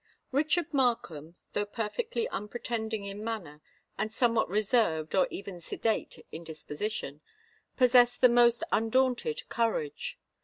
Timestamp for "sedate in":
5.61-6.43